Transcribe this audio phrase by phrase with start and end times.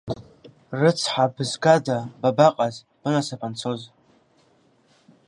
[0.79, 3.81] Рыцҳа, бызгада, бабаҟаз, бынасыԥ анцоз?